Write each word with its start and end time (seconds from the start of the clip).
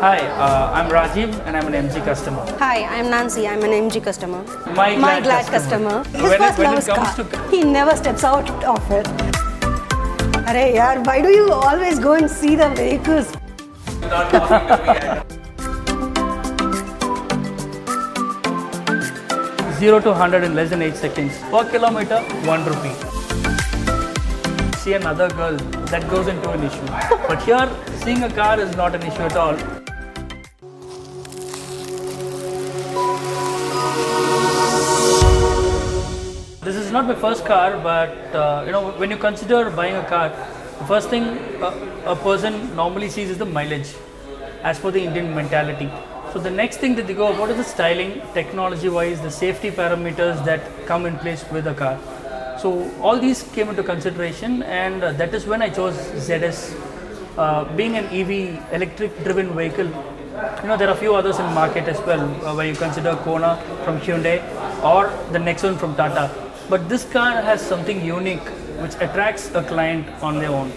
Hi, 0.00 0.18
uh, 0.18 0.70
I'm 0.72 0.88
Rajiv 0.90 1.30
and 1.46 1.56
I'm 1.56 1.66
an 1.66 1.74
MG 1.88 2.04
customer. 2.04 2.44
Hi, 2.58 2.84
I'm 2.84 3.10
Nancy. 3.10 3.46
I'm 3.48 3.62
an 3.64 3.70
MG 3.70 4.02
customer. 4.02 4.42
My 4.74 4.94
glad 4.96 5.24
glad 5.24 5.46
customer. 5.46 6.02
customer. 6.04 6.18
His 6.18 6.22
When 6.22 6.32
it- 6.32 6.38
first 6.44 6.58
when 6.58 6.66
love 6.68 6.74
it 6.74 6.78
is 6.78 6.88
car. 6.88 7.14
to- 7.16 7.56
He 7.56 7.64
never 7.64 7.96
steps 7.96 8.24
out 8.24 8.50
of 8.74 8.90
it. 9.00 9.06
Arey 10.52 10.66
yaar, 10.78 10.94
why 11.10 11.20
do 11.28 11.30
you 11.38 11.50
always 11.52 11.98
go 12.08 12.12
and 12.14 12.30
see 12.30 12.54
the 12.64 12.68
vehicles? 12.82 13.34
Zero 19.78 20.00
to 20.00 20.12
hundred 20.12 20.42
in 20.44 20.54
less 20.54 20.70
than 20.70 20.82
eight 20.82 20.96
seconds. 20.96 21.38
Per 21.50 21.64
kilometer, 21.70 22.18
one 22.52 22.64
rupee. 22.64 22.94
See 24.78 24.94
another 24.94 25.28
girl, 25.30 25.56
that 25.92 26.08
goes 26.10 26.26
into 26.26 26.50
an 26.50 26.64
issue. 26.64 26.86
But 27.28 27.42
here, 27.42 27.68
seeing 28.04 28.24
a 28.24 28.30
car 28.30 28.58
is 28.60 28.74
not 28.76 28.94
an 28.96 29.02
issue 29.02 29.22
at 29.30 29.36
all. 29.36 29.56
Is 36.88 36.92
not 36.92 37.06
my 37.06 37.14
first 37.14 37.44
car, 37.44 37.78
but 37.86 38.34
uh, 38.42 38.62
you 38.66 38.72
know 38.72 38.90
when 39.00 39.10
you 39.10 39.18
consider 39.28 39.70
buying 39.70 39.96
a 39.96 40.04
car, 40.12 40.28
the 40.80 40.86
first 40.92 41.10
thing 41.10 41.24
a, 41.68 41.70
a 42.12 42.16
person 42.16 42.54
normally 42.74 43.08
sees 43.16 43.30
is 43.34 43.38
the 43.38 43.50
mileage, 43.56 43.90
as 44.62 44.78
per 44.78 44.90
the 44.90 45.02
Indian 45.08 45.34
mentality. 45.34 45.90
So 46.32 46.38
the 46.38 46.50
next 46.50 46.78
thing 46.78 46.94
that 46.96 47.06
they 47.06 47.14
go 47.14 47.28
about 47.32 47.50
is 47.50 47.58
the 47.58 47.64
styling, 47.64 48.22
technology-wise, 48.32 49.20
the 49.20 49.30
safety 49.30 49.70
parameters 49.70 50.42
that 50.46 50.62
come 50.86 51.04
in 51.04 51.18
place 51.18 51.44
with 51.50 51.66
a 51.66 51.74
car. 51.74 51.98
So 52.62 52.90
all 53.02 53.18
these 53.18 53.42
came 53.54 53.68
into 53.68 53.82
consideration, 53.82 54.62
and 54.62 55.02
uh, 55.02 55.12
that 55.12 55.34
is 55.34 55.46
when 55.46 55.62
I 55.62 55.70
chose 55.70 55.94
ZS. 56.28 56.60
Uh, 57.36 57.64
being 57.76 57.96
an 57.96 58.06
EV, 58.06 58.72
electric-driven 58.72 59.54
vehicle, 59.54 59.86
you 59.86 60.68
know 60.68 60.76
there 60.76 60.88
are 60.88 60.96
a 60.96 61.00
few 61.04 61.14
others 61.14 61.38
in 61.38 61.46
market 61.54 61.86
as 61.86 62.00
well, 62.06 62.22
uh, 62.44 62.54
where 62.54 62.66
you 62.66 62.74
consider 62.74 63.14
Kona 63.28 63.56
from 63.84 64.00
Hyundai 64.00 64.36
or 64.82 65.08
the 65.32 65.38
Nexon 65.38 65.78
from 65.78 65.94
Tata. 65.94 66.47
But 66.68 66.86
this 66.88 67.04
car 67.04 67.40
has 67.40 67.62
something 67.66 68.04
unique 68.04 68.46
which 68.82 68.94
attracts 68.96 69.50
a 69.54 69.62
client 69.62 70.06
on 70.22 70.38
their 70.38 70.50
own. 70.50 70.70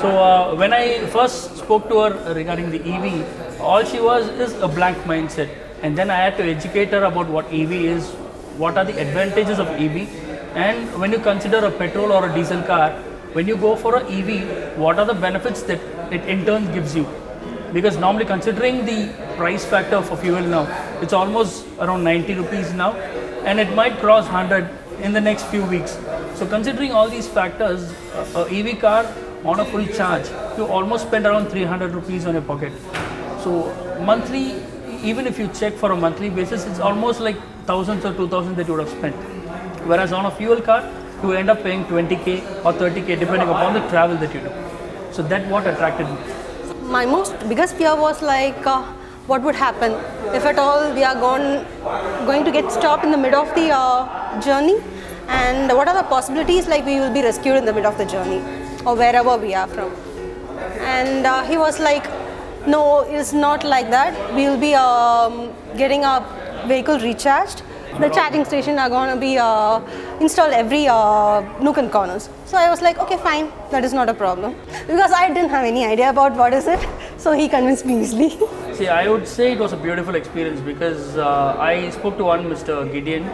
So 0.00 0.08
uh, 0.08 0.56
when 0.56 0.72
I 0.72 1.06
first 1.06 1.56
spoke 1.56 1.88
to 1.88 2.00
her 2.00 2.34
regarding 2.34 2.70
the 2.70 2.80
EV, 2.82 3.60
all 3.60 3.84
she 3.84 4.00
was 4.00 4.28
is 4.28 4.54
a 4.60 4.66
blank 4.66 4.98
mindset, 5.04 5.48
and 5.82 5.96
then 5.96 6.10
I 6.10 6.16
had 6.16 6.36
to 6.38 6.42
educate 6.42 6.90
her 6.90 7.04
about 7.04 7.28
what 7.28 7.46
EV 7.46 7.72
is, 7.72 8.10
what 8.58 8.76
are 8.76 8.84
the 8.84 8.98
advantages 9.00 9.60
of 9.60 9.68
EV, 9.68 10.08
and 10.56 11.00
when 11.00 11.12
you 11.12 11.20
consider 11.20 11.58
a 11.58 11.70
petrol 11.70 12.10
or 12.10 12.28
a 12.28 12.34
diesel 12.34 12.62
car, 12.62 12.90
when 13.34 13.46
you 13.46 13.56
go 13.56 13.76
for 13.76 13.96
a 13.96 14.02
EV, 14.10 14.76
what 14.76 14.98
are 14.98 15.06
the 15.06 15.14
benefits 15.14 15.62
that 15.62 15.80
it 16.12 16.24
in 16.26 16.44
turn 16.44 16.72
gives 16.72 16.96
you? 16.96 17.06
Because 17.72 17.96
normally 17.98 18.24
considering 18.24 18.84
the 18.84 19.14
price 19.36 19.64
factor 19.64 20.02
for 20.02 20.16
fuel 20.16 20.42
now, 20.42 20.66
it's 21.00 21.12
almost 21.12 21.66
around 21.78 22.02
90 22.02 22.34
rupees 22.34 22.72
now, 22.74 22.94
and 23.46 23.60
it 23.60 23.72
might 23.74 23.98
cross 23.98 24.24
100 24.24 24.83
in 25.04 25.12
the 25.12 25.20
next 25.20 25.44
few 25.54 25.64
weeks. 25.64 25.98
So 26.34 26.46
considering 26.46 26.92
all 26.92 27.08
these 27.14 27.28
factors, 27.28 27.92
a 28.14 28.42
a 28.42 28.44
EV 28.58 28.78
car 28.84 29.00
on 29.52 29.60
a 29.64 29.66
full 29.72 29.86
charge, 29.98 30.30
you 30.58 30.66
almost 30.76 31.06
spend 31.08 31.26
around 31.30 31.50
300 31.54 31.98
rupees 31.98 32.26
on 32.30 32.38
your 32.38 32.46
pocket. 32.50 32.72
So 33.44 33.56
monthly, 34.10 34.44
even 35.12 35.26
if 35.32 35.38
you 35.42 35.48
check 35.60 35.74
for 35.82 35.92
a 35.96 35.98
monthly 36.04 36.30
basis, 36.40 36.64
it's 36.70 36.80
almost 36.90 37.20
like 37.28 37.42
thousands 37.72 38.06
or 38.10 38.14
2000 38.14 38.56
that 38.56 38.66
you 38.66 38.74
would 38.74 38.86
have 38.86 38.96
spent. 38.98 39.14
Whereas 39.92 40.16
on 40.20 40.30
a 40.30 40.30
fuel 40.40 40.62
car, 40.70 40.80
you 41.22 41.32
end 41.42 41.50
up 41.56 41.62
paying 41.62 41.84
20k 41.92 42.38
or 42.64 42.72
30k 42.72 43.20
depending 43.20 43.48
upon 43.56 43.74
the 43.74 43.86
travel 43.90 44.16
that 44.24 44.34
you 44.34 44.40
do. 44.40 44.52
So 45.12 45.22
that 45.34 45.46
what 45.54 45.66
attracted 45.66 46.08
me. 46.08 46.16
My 46.96 47.04
most 47.04 47.48
biggest 47.48 47.76
fear 47.76 47.94
was 48.06 48.22
like, 48.22 48.66
uh, 48.66 48.82
what 49.26 49.42
would 49.42 49.54
happen 49.54 49.92
if 50.38 50.44
at 50.44 50.58
all 50.58 50.92
we 50.94 51.02
are 51.02 51.14
gone, 51.14 51.46
going 52.26 52.44
to 52.44 52.50
get 52.50 52.70
stopped 52.72 53.04
in 53.04 53.10
the 53.10 53.16
middle 53.16 53.40
of 53.40 53.54
the 53.54 53.70
uh, 53.70 54.40
journey, 54.40 54.76
and 55.28 55.72
what 55.76 55.88
are 55.88 55.94
the 55.94 56.08
possibilities 56.08 56.66
like 56.66 56.84
we 56.84 57.00
will 57.00 57.12
be 57.12 57.22
rescued 57.22 57.56
in 57.56 57.64
the 57.64 57.72
middle 57.72 57.90
of 57.90 57.98
the 57.98 58.04
journey 58.04 58.40
or 58.86 58.94
wherever 58.94 59.36
we 59.36 59.54
are 59.54 59.66
from. 59.66 59.92
And 60.80 61.26
uh, 61.26 61.44
he 61.44 61.56
was 61.56 61.80
like, 61.80 62.04
no, 62.66 63.00
it's 63.00 63.32
not 63.32 63.64
like 63.64 63.90
that. 63.90 64.34
We 64.34 64.48
will 64.48 64.58
be 64.58 64.74
um, 64.74 65.52
getting 65.76 66.04
our 66.04 66.22
vehicle 66.66 66.98
recharged. 66.98 67.62
The 68.00 68.08
charging 68.08 68.44
station 68.44 68.78
are 68.78 68.88
going 68.88 69.14
to 69.14 69.20
be 69.20 69.38
uh, 69.38 69.80
installed 70.20 70.52
every 70.52 70.88
uh, 70.88 71.42
nook 71.60 71.76
and 71.78 71.92
corners. 71.92 72.28
So 72.44 72.56
I 72.56 72.68
was 72.68 72.82
like, 72.82 72.98
okay, 72.98 73.16
fine, 73.18 73.52
that 73.70 73.84
is 73.84 73.92
not 73.92 74.08
a 74.08 74.14
problem. 74.14 74.56
Because 74.86 75.12
I 75.12 75.28
didn't 75.28 75.50
have 75.50 75.64
any 75.64 75.84
idea 75.86 76.10
about 76.10 76.34
what 76.34 76.52
is 76.52 76.66
it. 76.66 76.84
So 77.18 77.32
he 77.32 77.48
convinced 77.48 77.86
me 77.86 78.00
easily. 78.00 78.36
See, 78.74 78.88
I 78.88 79.08
would 79.08 79.28
say 79.28 79.52
it 79.52 79.58
was 79.58 79.72
a 79.72 79.76
beautiful 79.76 80.16
experience 80.16 80.60
because 80.60 81.16
uh, 81.16 81.56
I 81.58 81.90
spoke 81.90 82.18
to 82.18 82.24
one 82.24 82.44
Mr. 82.46 82.90
Gideon 82.92 83.24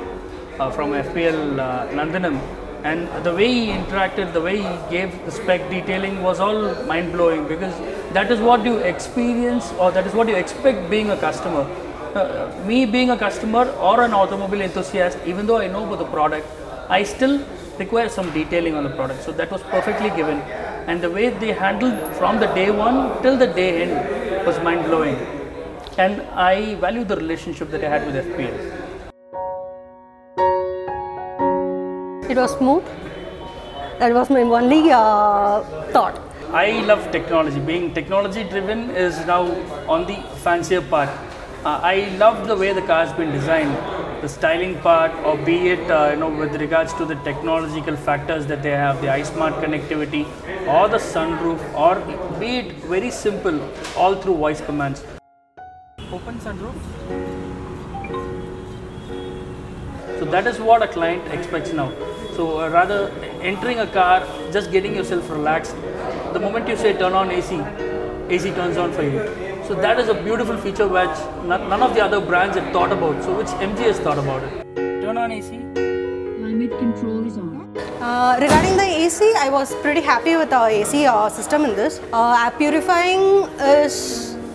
from 0.68 0.90
FPL 0.92 1.58
uh, 1.58 1.88
Nandanam, 1.88 2.36
and 2.84 3.08
the 3.24 3.34
way 3.34 3.48
he 3.52 3.66
interacted, 3.68 4.32
the 4.32 4.40
way 4.40 4.56
he 4.58 4.90
gave 4.90 5.12
the 5.24 5.30
spec 5.30 5.68
detailing 5.70 6.22
was 6.22 6.40
all 6.40 6.74
mind 6.84 7.12
blowing 7.12 7.46
because 7.46 7.74
that 8.12 8.30
is 8.30 8.40
what 8.40 8.64
you 8.64 8.78
experience 8.78 9.72
or 9.78 9.90
that 9.92 10.06
is 10.06 10.14
what 10.14 10.28
you 10.28 10.34
expect 10.34 10.90
being 10.90 11.10
a 11.10 11.16
customer. 11.16 11.62
Uh, 12.14 12.52
me 12.66 12.84
being 12.86 13.10
a 13.10 13.16
customer 13.16 13.68
or 13.88 14.02
an 14.02 14.12
automobile 14.12 14.62
enthusiast, 14.62 15.18
even 15.26 15.46
though 15.46 15.58
I 15.58 15.68
know 15.68 15.84
about 15.84 15.98
the 15.98 16.06
product, 16.06 16.46
I 16.88 17.02
still 17.04 17.44
require 17.78 18.08
some 18.08 18.32
detailing 18.32 18.74
on 18.74 18.84
the 18.84 18.90
product. 18.90 19.22
So 19.22 19.32
that 19.32 19.50
was 19.50 19.62
perfectly 19.62 20.10
given. 20.10 20.38
And 20.88 21.00
the 21.00 21.10
way 21.10 21.28
they 21.28 21.52
handled 21.52 22.16
from 22.16 22.40
the 22.40 22.46
day 22.46 22.70
one 22.70 23.22
till 23.22 23.36
the 23.36 23.46
day 23.46 23.82
end 23.82 24.46
was 24.46 24.58
mind 24.60 24.86
blowing. 24.86 25.16
And 25.98 26.22
I 26.32 26.74
value 26.76 27.04
the 27.04 27.16
relationship 27.16 27.70
that 27.70 27.84
I 27.84 27.88
had 27.88 28.06
with 28.06 28.16
FPL. 28.16 28.79
It 32.30 32.36
was 32.36 32.52
smooth. 32.56 32.84
That 33.98 34.14
was 34.14 34.30
my 34.30 34.42
only 34.42 34.92
uh, 34.92 35.62
thought. 35.94 36.20
I 36.52 36.80
love 36.90 37.10
technology. 37.10 37.58
Being 37.58 37.92
technology 37.92 38.44
driven 38.44 38.90
is 38.90 39.18
now 39.26 39.40
on 39.88 40.06
the 40.06 40.14
fancier 40.44 40.80
part. 40.80 41.08
Uh, 41.64 41.80
I 41.82 42.16
love 42.18 42.46
the 42.46 42.54
way 42.54 42.72
the 42.72 42.82
car 42.82 43.04
has 43.04 43.12
been 43.14 43.32
designed, 43.32 43.74
the 44.22 44.28
styling 44.28 44.78
part, 44.78 45.10
or 45.24 45.36
be 45.38 45.70
it 45.70 45.90
uh, 45.90 46.10
you 46.12 46.20
know 46.20 46.28
with 46.30 46.54
regards 46.60 46.94
to 47.00 47.04
the 47.04 47.16
technological 47.30 47.96
factors 47.96 48.46
that 48.46 48.62
they 48.62 48.76
have, 48.82 49.00
the 49.00 49.08
iSmart 49.08 49.58
connectivity, 49.64 50.22
or 50.68 50.86
the 50.88 50.98
sunroof, 50.98 51.60
or 51.74 51.96
be 52.38 52.58
it 52.58 52.72
very 52.94 53.10
simple, 53.10 53.60
all 53.96 54.14
through 54.14 54.36
voice 54.36 54.60
commands. 54.60 55.02
Open 56.12 56.38
sunroof. 56.38 56.78
So 60.20 60.26
that 60.26 60.46
is 60.46 60.60
what 60.60 60.82
a 60.82 60.86
client 60.86 61.26
expects 61.32 61.72
now. 61.72 61.90
So 62.40 62.58
uh, 62.58 62.70
rather 62.70 62.98
entering 63.42 63.80
a 63.80 63.86
car, 63.86 64.26
just 64.50 64.72
getting 64.72 64.94
yourself 64.94 65.28
relaxed. 65.28 65.74
The 66.32 66.40
moment 66.40 66.66
you 66.68 66.74
say 66.74 66.92
turn 66.94 67.12
on 67.12 67.30
AC, 67.30 67.56
AC 68.34 68.52
turns 68.52 68.78
on 68.78 68.94
for 68.94 69.02
you. 69.02 69.18
So 69.66 69.74
that 69.74 70.00
is 70.00 70.08
a 70.08 70.14
beautiful 70.14 70.56
feature 70.56 70.86
which 70.94 71.18
none 71.50 71.68
none 71.72 71.82
of 71.86 71.92
the 71.96 72.02
other 72.04 72.20
brands 72.30 72.56
have 72.60 72.70
thought 72.76 72.94
about. 72.96 73.18
So 73.26 73.34
which 73.40 73.52
MG 73.66 73.88
has 73.88 74.00
thought 74.06 74.22
about 74.22 74.46
it. 74.46 74.78
Turn 75.02 75.20
on 75.24 75.34
AC. 75.36 75.58
Climate 75.74 76.78
control 76.78 77.26
is 77.32 77.36
on. 77.42 77.50
Uh, 78.12 78.38
regarding 78.44 78.78
the 78.78 78.88
AC, 79.02 79.28
I 79.42 79.50
was 79.56 79.74
pretty 79.82 80.06
happy 80.08 80.36
with 80.44 80.56
our 80.60 80.70
AC 80.78 81.04
uh, 81.04 81.28
system 81.40 81.66
in 81.66 81.76
this. 81.82 82.00
Uh, 82.10 82.44
air 82.44 82.54
purifying 82.62 83.26
is 83.74 83.98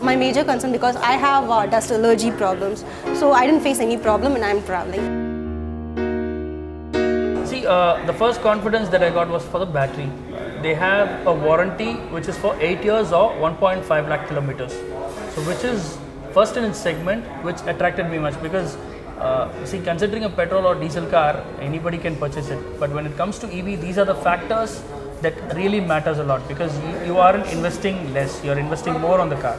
my 0.02 0.16
major 0.24 0.48
concern 0.54 0.72
because 0.80 1.00
I 1.12 1.14
have 1.28 1.54
uh, 1.60 1.62
dust 1.78 1.92
allergy 2.00 2.34
problems. 2.42 2.84
So 3.22 3.32
I 3.44 3.46
didn't 3.46 3.62
face 3.70 3.86
any 3.88 4.00
problem 4.10 4.34
when 4.40 4.44
I'm 4.44 4.64
traveling. 4.72 5.25
Uh, 7.66 8.06
the 8.06 8.14
first 8.14 8.42
confidence 8.42 8.90
that 8.90 9.02
I 9.02 9.10
got 9.10 9.28
was 9.28 9.44
for 9.44 9.60
the 9.60 9.66
battery. 9.66 10.10
They 10.62 10.76
have 10.76 11.26
a 11.26 11.34
warranty 11.34 11.94
which 12.16 12.28
is 12.28 12.38
for 12.38 12.56
8 12.60 12.84
years 12.84 13.12
or 13.12 13.32
1.5 13.34 14.08
lakh 14.08 14.28
kilometers. 14.28 14.74
So, 15.34 15.42
which 15.50 15.64
is 15.64 15.98
first 16.32 16.58
in 16.58 16.64
its 16.64 16.78
segment, 16.78 17.26
which 17.44 17.62
attracted 17.66 18.10
me 18.10 18.20
much 18.20 18.40
because, 18.42 18.76
uh, 19.20 19.66
see, 19.66 19.80
considering 19.80 20.26
a 20.26 20.30
petrol 20.30 20.68
or 20.68 20.76
diesel 20.76 21.08
car, 21.08 21.44
anybody 21.60 21.98
can 21.98 22.16
purchase 22.18 22.50
it. 22.50 22.80
But 22.80 22.92
when 22.92 23.08
it 23.08 23.18
comes 23.18 23.40
to 23.40 23.48
EV, 23.48 23.82
these 23.82 23.98
are 23.98 24.06
the 24.06 24.16
factors 24.16 24.84
that 25.22 25.56
really 25.56 25.80
matters 25.80 26.20
a 26.20 26.24
lot 26.24 26.48
because 26.48 26.78
you, 26.84 27.14
you 27.14 27.18
aren't 27.18 27.48
investing 27.48 28.14
less, 28.14 28.44
you're 28.44 28.60
investing 28.60 28.94
more 29.00 29.20
on 29.20 29.30
the 29.30 29.38
car. 29.38 29.58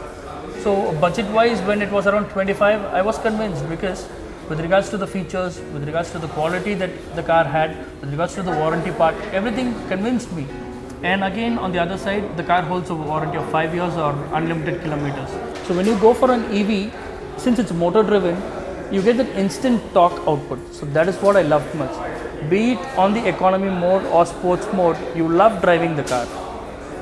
So, 0.61 0.93
budget 1.01 1.27
wise, 1.27 1.61
when 1.63 1.83
it 1.83 1.91
was 1.91 2.07
around 2.07 2.29
25, 2.29 2.85
I 2.87 3.03
was 3.03 3.19
convinced 3.19 3.69
because 3.69 4.09
with 4.49 4.61
regards 4.61 4.89
to 4.91 4.97
the 4.97 5.07
features, 5.07 5.59
with 5.73 5.85
regards 5.85 6.11
to 6.13 6.19
the 6.19 6.29
quality 6.29 6.75
that 6.75 6.91
the 7.17 7.23
car 7.23 7.45
had, 7.45 7.77
with 8.01 8.11
regards 8.11 8.35
to 8.35 8.43
the 8.43 8.53
warranty 8.53 8.93
part, 8.93 9.15
everything 9.33 9.75
convinced 9.89 10.33
me. 10.33 10.47
And 11.03 11.25
again, 11.25 11.59
on 11.59 11.73
the 11.73 11.81
other 11.81 11.99
side, 11.99 12.37
the 12.37 12.45
car 12.45 12.63
holds 12.63 12.91
a 12.91 12.95
warranty 12.95 13.39
of 13.39 13.51
5 13.51 13.75
years 13.75 13.95
or 13.95 14.13
unlimited 14.33 14.81
kilometers. 14.83 15.31
So, 15.67 15.75
when 15.75 15.87
you 15.87 15.99
go 15.99 16.15
for 16.15 16.31
an 16.31 16.45
EV, 16.55 16.93
since 17.37 17.59
it's 17.59 17.73
motor 17.73 18.03
driven, 18.03 18.41
you 18.93 19.03
get 19.03 19.17
that 19.17 19.29
instant 19.31 19.83
torque 19.93 20.19
output. 20.27 20.61
So, 20.73 20.87
that 20.87 21.09
is 21.09 21.17
what 21.17 21.37
I 21.37 21.43
loved 21.43 21.75
much. 21.75 21.95
Be 22.49 22.73
it 22.73 22.79
on 22.97 23.13
the 23.15 23.29
economy 23.29 23.69
mode 23.69 24.05
or 24.07 24.25
sports 24.25 24.67
mode, 24.73 24.97
you 25.17 25.29
love 25.29 25.61
driving 25.61 25.97
the 25.97 26.05
car. 26.05 26.27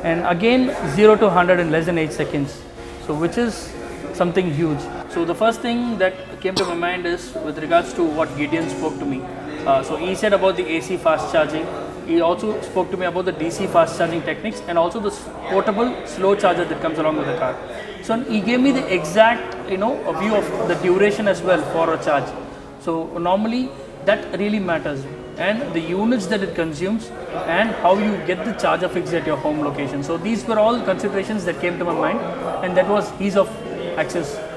And 0.03 0.27
again, 0.27 0.75
0 0.97 1.17
to 1.17 1.27
100 1.27 1.61
in 1.61 1.71
less 1.71 1.87
than 1.87 1.99
8 1.99 2.13
seconds. 2.13 2.63
So, 3.07 3.15
which 3.15 3.37
is 3.37 3.73
something 4.15 4.51
huge. 4.51 4.81
So 5.15 5.25
the 5.25 5.35
first 5.35 5.61
thing 5.61 5.97
that 5.99 6.41
came 6.41 6.57
to 6.57 6.65
my 6.65 6.75
mind 6.75 7.07
is 7.07 7.33
with 7.47 7.59
regards 7.59 7.93
to 7.95 8.03
what 8.03 8.37
Gideon 8.37 8.69
spoke 8.69 8.99
to 8.99 9.05
me. 9.05 9.21
Uh, 9.65 9.81
so 9.81 9.95
he 9.95 10.13
said 10.17 10.33
about 10.33 10.57
the 10.57 10.67
AC 10.67 10.97
fast 10.97 11.33
charging. 11.33 11.65
He 12.05 12.21
also 12.21 12.61
spoke 12.63 12.91
to 12.91 12.97
me 12.97 13.07
about 13.07 13.27
the 13.27 13.33
DC 13.33 13.69
fast 13.71 13.97
charging 13.97 14.23
techniques 14.23 14.61
and 14.67 14.77
also 14.77 14.99
the 14.99 15.13
portable 15.51 15.95
slow 16.05 16.35
charger 16.35 16.65
that 16.65 16.83
comes 16.83 16.99
along 16.99 17.19
with 17.19 17.27
the 17.27 17.37
car. 17.39 17.57
So 18.03 18.19
he 18.23 18.41
gave 18.41 18.59
me 18.59 18.73
the 18.73 18.93
exact, 18.93 19.71
you 19.71 19.77
know, 19.77 19.95
view 20.19 20.35
of 20.35 20.49
the 20.67 20.75
duration 20.83 21.29
as 21.29 21.41
well 21.43 21.63
for 21.73 21.95
a 21.95 22.05
charge. 22.05 22.29
So 22.81 23.17
normally 23.17 23.71
that 24.07 24.37
really 24.37 24.59
matters 24.59 25.05
and 25.37 25.73
the 25.75 25.81
units 25.81 26.27
that 26.27 26.43
it 26.43 26.57
consumes 26.57 27.07
and 27.47 27.71
how 27.85 27.97
you 27.99 28.17
get 28.27 28.45
the 28.45 28.53
charger 28.55 28.89
fixed 28.89 29.15
at 29.15 29.29
your 29.29 29.37
home 29.37 29.61
location. 29.61 30.03
So 30.03 30.17
these 30.17 30.45
were 30.45 30.59
all 30.59 30.81
considerations 30.81 31.45
that 31.45 31.61
came 31.61 31.79
to 31.79 31.85
my 31.85 31.95
mind 31.95 32.19
and 32.65 32.77
that 32.77 32.89
was 32.89 33.13
ease 33.21 33.37
of 33.37 33.49
access. 33.97 34.54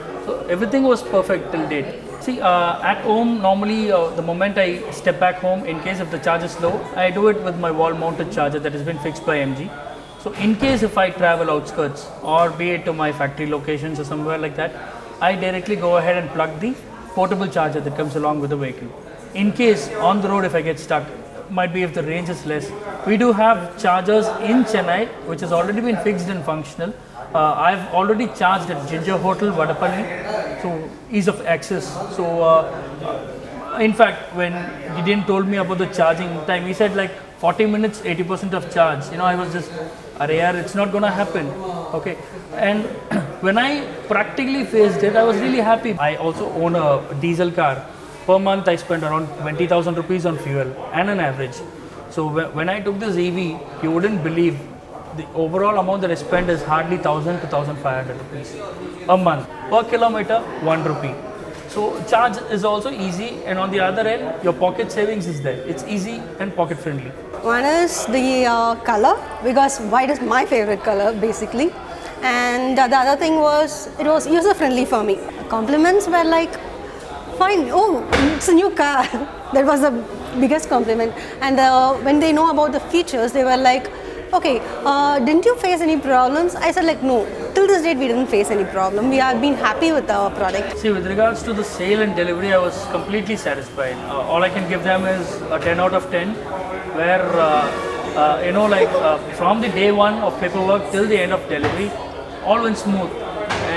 Everything 0.49 0.83
was 0.83 1.01
perfect 1.01 1.51
till 1.51 1.67
date. 1.69 1.95
See, 2.21 2.41
uh, 2.41 2.81
at 2.81 3.01
home 3.01 3.41
normally 3.41 3.91
uh, 3.91 4.09
the 4.11 4.21
moment 4.21 4.57
I 4.57 4.89
step 4.91 5.19
back 5.19 5.35
home 5.35 5.65
in 5.65 5.79
case 5.81 5.99
if 5.99 6.11
the 6.11 6.19
charge 6.19 6.43
is 6.43 6.59
low, 6.59 6.73
I 6.95 7.09
do 7.11 7.27
it 7.27 7.41
with 7.43 7.57
my 7.59 7.71
wall 7.71 7.93
mounted 7.93 8.31
charger 8.31 8.59
that 8.59 8.73
has 8.73 8.83
been 8.83 8.99
fixed 8.99 9.25
by 9.25 9.37
MG. 9.37 9.69
So 10.21 10.33
in 10.33 10.55
case 10.55 10.83
if 10.83 10.97
I 10.97 11.09
travel 11.09 11.49
outskirts 11.51 12.07
or 12.21 12.49
be 12.49 12.71
it 12.71 12.85
to 12.85 12.93
my 12.93 13.11
factory 13.11 13.47
locations 13.47 13.99
or 13.99 14.03
somewhere 14.03 14.37
like 14.37 14.55
that, 14.55 14.73
I 15.21 15.35
directly 15.35 15.75
go 15.75 15.97
ahead 15.97 16.17
and 16.17 16.29
plug 16.31 16.59
the 16.59 16.75
portable 17.15 17.47
charger 17.47 17.79
that 17.79 17.95
comes 17.95 18.15
along 18.15 18.41
with 18.41 18.49
the 18.49 18.57
vehicle. 18.57 18.89
In 19.33 19.51
case 19.51 19.89
on 19.95 20.21
the 20.21 20.29
road 20.29 20.45
if 20.45 20.55
I 20.55 20.61
get 20.61 20.79
stuck, 20.79 21.07
might 21.49 21.73
be 21.73 21.83
if 21.83 21.93
the 21.93 22.03
range 22.03 22.29
is 22.29 22.45
less, 22.45 22.69
we 23.05 23.15
do 23.17 23.31
have 23.31 23.79
chargers 23.81 24.27
in 24.41 24.63
Chennai 24.65 25.07
which 25.27 25.41
has 25.41 25.51
already 25.51 25.81
been 25.81 25.97
fixed 25.97 26.27
and 26.27 26.43
functional. 26.43 26.93
Uh, 27.33 27.53
I've 27.53 27.93
already 27.93 28.27
charged 28.27 28.69
at 28.69 28.89
Ginger 28.89 29.17
Hotel, 29.17 29.51
Vadapalli, 29.51 30.61
so 30.61 30.89
ease 31.11 31.27
of 31.27 31.45
access. 31.45 31.85
So 32.15 32.41
uh, 32.41 33.79
in 33.79 33.93
fact, 33.93 34.33
when 34.35 34.53
Gideon 34.95 35.23
told 35.25 35.47
me 35.47 35.57
about 35.57 35.77
the 35.77 35.87
charging 35.87 36.29
time, 36.45 36.65
he 36.65 36.73
said 36.73 36.95
like 36.95 37.11
40 37.39 37.65
minutes, 37.65 37.99
80% 37.99 38.53
of 38.53 38.73
charge. 38.73 39.11
You 39.11 39.17
know, 39.17 39.25
I 39.25 39.35
was 39.35 39.51
just, 39.51 39.69
Arey 40.19 40.55
it's 40.55 40.73
not 40.73 40.91
gonna 40.91 41.11
happen. 41.11 41.47
Okay, 41.93 42.17
and 42.53 42.83
when 43.41 43.57
I 43.57 43.85
practically 44.07 44.63
faced 44.65 45.03
it, 45.03 45.15
I 45.15 45.23
was 45.23 45.37
really 45.37 45.59
happy. 45.59 45.93
I 45.99 46.15
also 46.15 46.49
own 46.53 46.75
a 46.75 47.13
diesel 47.21 47.51
car. 47.51 47.85
Per 48.25 48.39
month, 48.39 48.67
I 48.67 48.75
spend 48.77 49.03
around 49.03 49.27
20,000 49.41 49.95
rupees 49.95 50.25
on 50.25 50.37
fuel 50.37 50.73
and 50.93 51.09
an 51.09 51.19
average. 51.19 51.55
So 52.09 52.27
when 52.51 52.69
I 52.69 52.79
took 52.79 52.99
this 52.99 53.15
EV, 53.15 53.83
you 53.83 53.91
wouldn't 53.91 54.23
believe 54.23 54.59
the 55.17 55.27
overall 55.33 55.79
amount 55.79 56.01
that 56.01 56.11
I 56.11 56.15
spend 56.15 56.49
is 56.49 56.63
hardly 56.63 56.97
1000 56.97 57.39
to 57.41 57.47
1500 57.47 58.17
rupees 58.17 58.55
a 59.09 59.17
month. 59.17 59.47
Per 59.69 59.83
kilometer, 59.83 60.39
1 60.63 60.83
rupee. 60.83 61.15
So 61.69 62.01
charge 62.09 62.37
is 62.51 62.63
also 62.63 62.91
easy 62.91 63.29
and 63.45 63.59
on 63.59 63.71
the 63.71 63.79
other 63.79 64.07
end, 64.07 64.43
your 64.43 64.53
pocket 64.53 64.91
savings 64.91 65.27
is 65.27 65.41
there. 65.41 65.59
It's 65.67 65.83
easy 65.83 66.21
and 66.39 66.55
pocket 66.55 66.79
friendly. 66.79 67.09
One 67.41 67.65
is 67.65 68.05
the 68.05 68.45
uh, 68.45 68.75
color 68.75 69.15
because 69.43 69.79
white 69.79 70.09
is 70.09 70.21
my 70.21 70.45
favorite 70.45 70.83
color 70.83 71.13
basically, 71.13 71.71
and 72.23 72.79
uh, 72.79 72.87
the 72.87 72.97
other 72.97 73.19
thing 73.19 73.35
was 73.39 73.89
it 73.99 74.07
was 74.07 74.25
user 74.27 74.53
friendly 74.53 74.85
for 74.85 75.03
me. 75.03 75.19
Compliments 75.49 76.07
were 76.07 76.23
like, 76.23 76.53
fine. 77.37 77.69
Oh, 77.71 78.07
it's 78.35 78.47
a 78.47 78.53
new 78.53 78.71
car. 78.71 79.03
that 79.53 79.65
was 79.65 79.81
the 79.81 79.91
biggest 80.39 80.69
compliment. 80.69 81.13
And 81.41 81.59
uh, 81.59 81.93
when 81.95 82.19
they 82.19 82.33
know 82.33 82.49
about 82.49 82.71
the 82.71 82.79
features, 82.79 83.31
they 83.33 83.43
were 83.43 83.57
like, 83.57 83.91
okay, 84.33 84.61
uh, 84.85 85.19
didn't 85.19 85.45
you 85.45 85.55
face 85.57 85.81
any 85.81 85.97
problems? 85.97 86.55
I 86.55 86.71
said 86.71 86.85
like, 86.85 87.03
no. 87.03 87.25
Till 87.53 87.67
this 87.67 87.81
date, 87.81 87.97
we 87.97 88.07
didn't 88.07 88.27
face 88.27 88.49
any 88.49 88.65
problem. 88.65 89.09
We 89.09 89.17
have 89.17 89.41
been 89.41 89.55
happy 89.55 89.91
with 89.91 90.09
our 90.09 90.29
product. 90.29 90.77
See, 90.77 90.89
with 90.89 91.07
regards 91.07 91.43
to 91.43 91.53
the 91.53 91.63
sale 91.63 92.01
and 92.01 92.15
delivery, 92.15 92.53
I 92.53 92.57
was 92.57 92.85
completely 92.91 93.35
satisfied. 93.35 93.95
Uh, 94.09 94.19
all 94.21 94.43
I 94.43 94.49
can 94.49 94.69
give 94.69 94.83
them 94.83 95.05
is 95.05 95.41
a 95.51 95.59
10 95.59 95.79
out 95.79 95.93
of 95.93 96.09
10, 96.11 96.33
where, 96.95 97.25
uh, 97.39 97.65
uh, 98.15 98.43
you 98.45 98.51
know, 98.51 98.65
like 98.65 98.89
uh, 98.89 99.17
from 99.33 99.61
the 99.61 99.69
day 99.69 99.91
one 99.91 100.15
of 100.15 100.39
paperwork 100.39 100.91
till 100.91 101.07
the 101.07 101.19
end 101.19 101.33
of 101.33 101.47
delivery, 101.49 101.89
all 102.43 102.61
went 102.61 102.77
smooth. 102.77 103.26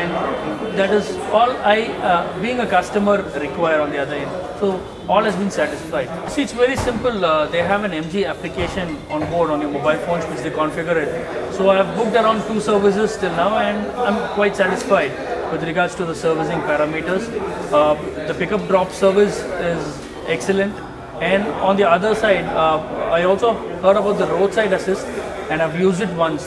And 0.00 0.78
that 0.78 0.90
is 0.90 1.10
all 1.38 1.50
I, 1.72 1.82
uh, 2.10 2.40
being 2.40 2.60
a 2.60 2.66
customer, 2.66 3.22
require 3.38 3.80
on 3.80 3.90
the 3.90 3.98
other 3.98 4.14
end. 4.14 4.30
So, 4.60 4.80
all 5.08 5.24
has 5.24 5.36
been 5.36 5.50
satisfied. 5.50 6.08
See, 6.30 6.42
it's 6.42 6.52
very 6.52 6.76
simple. 6.76 7.24
Uh, 7.24 7.46
they 7.46 7.62
have 7.62 7.84
an 7.84 7.92
MG 7.92 8.26
application 8.28 8.96
on 9.08 9.28
board 9.30 9.50
on 9.50 9.60
your 9.60 9.70
mobile 9.70 9.98
phones, 10.06 10.24
which 10.26 10.40
they 10.40 10.50
configure 10.50 10.96
it. 10.96 11.54
So, 11.54 11.70
I 11.70 11.76
have 11.82 11.96
booked 11.96 12.16
around 12.16 12.46
two 12.46 12.60
services 12.60 13.16
till 13.16 13.32
now, 13.32 13.58
and 13.58 13.90
I'm 13.92 14.34
quite 14.34 14.56
satisfied 14.56 15.12
with 15.52 15.64
regards 15.64 15.94
to 15.96 16.04
the 16.04 16.14
servicing 16.14 16.60
parameters. 16.60 17.26
Uh, 17.72 17.94
the 18.26 18.34
pickup 18.34 18.66
drop 18.68 18.90
service 18.90 19.40
is 19.72 20.08
excellent. 20.26 20.74
And 21.20 21.42
on 21.68 21.76
the 21.76 21.88
other 21.88 22.14
side, 22.14 22.44
uh, 22.44 22.78
I 23.12 23.24
also 23.24 23.52
heard 23.82 23.96
about 23.96 24.18
the 24.18 24.26
roadside 24.26 24.72
assist 24.72 25.06
and 25.50 25.60
I've 25.60 25.78
used 25.78 26.00
it 26.00 26.08
once. 26.10 26.44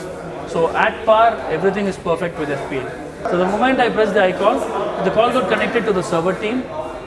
So 0.47 0.75
at 0.75 1.05
par, 1.05 1.37
everything 1.51 1.85
is 1.85 1.97
perfect 1.97 2.39
with 2.39 2.49
FPL. 2.49 3.02
So 3.29 3.37
the 3.37 3.45
moment 3.45 3.79
I 3.79 3.89
pressed 3.89 4.13
the 4.13 4.23
icon, 4.23 4.57
the 5.05 5.11
call 5.11 5.31
got 5.31 5.49
connected 5.49 5.85
to 5.85 5.93
the 5.93 6.03
server 6.03 6.33
team. 6.39 6.63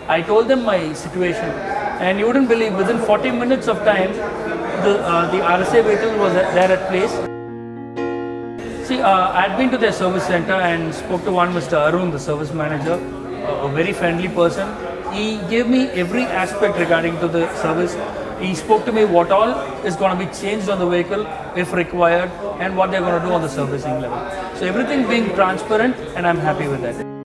I 0.09 0.23
told 0.23 0.49
them 0.49 0.65
my 0.65 0.93
situation, 0.93 1.51
and 2.07 2.19
you 2.19 2.27
wouldn't 2.27 2.49
believe 2.49 2.75
within 2.75 2.99
40 2.99 3.31
minutes 3.33 3.69
of 3.69 3.79
time, 3.79 4.13
the 4.87 4.95
uh, 5.13 5.31
the 5.31 5.39
RSA 5.39 5.85
vehicle 5.85 6.19
was 6.19 6.33
there 6.33 6.73
at 6.77 6.89
place. 6.89 7.15
See, 8.89 9.01
uh, 9.01 9.33
I'd 9.43 9.57
been 9.59 9.71
to 9.71 9.79
their 9.79 9.93
service 9.93 10.27
center 10.27 10.59
and 10.71 10.95
spoke 10.95 11.25
to 11.25 11.33
one 11.33 11.53
Mr. 11.53 11.79
Arun, 11.87 12.11
the 12.11 12.19
service 12.19 12.53
manager, 12.53 12.95
a 13.69 13.69
very 13.69 13.93
friendly 13.93 14.29
person. 14.29 14.69
He 15.13 15.39
gave 15.55 15.69
me 15.69 15.89
every 16.05 16.25
aspect 16.45 16.79
regarding 16.79 17.19
to 17.21 17.29
the 17.29 17.43
service. 17.63 17.97
He 18.41 18.55
spoke 18.55 18.85
to 18.85 18.93
me 18.93 19.05
what 19.07 19.31
all 19.31 19.51
is 19.85 19.97
going 19.97 20.17
to 20.17 20.27
be 20.27 20.31
changed 20.33 20.69
on 20.69 20.79
the 20.79 20.87
vehicle 20.87 21.27
if 21.57 21.73
required 21.73 22.31
and 22.61 22.77
what 22.77 22.91
they're 22.91 23.01
going 23.01 23.21
to 23.21 23.27
do 23.27 23.33
on 23.33 23.41
the 23.41 23.49
servicing 23.49 24.01
level. 24.01 24.19
So 24.59 24.67
everything 24.67 25.09
being 25.09 25.35
transparent 25.35 25.97
and 26.17 26.27
I'm 26.27 26.39
happy 26.39 26.69
with 26.69 26.83
that. 26.83 27.16